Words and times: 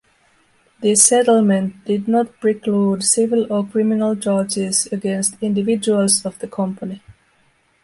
This 0.79 1.03
settlement 1.03 1.85
did 1.85 2.07
not 2.07 2.39
preclude 2.39 3.03
civil 3.03 3.45
or 3.53 3.67
criminal 3.67 4.15
charges 4.15 4.87
against 4.87 5.35
individuals 5.43 6.25
of 6.25 6.39
the 6.39 6.47
company. 6.47 7.03